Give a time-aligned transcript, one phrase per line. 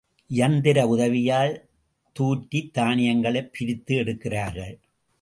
[0.27, 1.69] இயந்திர உதவியால்
[2.19, 4.79] தூற்றித் தானியங்களைப் பிரித்து எடுக்கிறார்கள்.